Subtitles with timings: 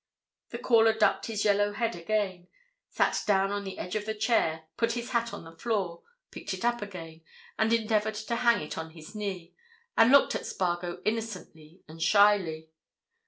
[0.49, 2.47] The caller ducked his yellow head again,
[2.89, 6.55] sat down on the edge of the chair, put his hat on the floor, picked
[6.55, 7.21] it up again,
[7.59, 9.53] and endeavoured to hang it on his knee,
[9.95, 12.71] and looked at Spargo innocently and shyly.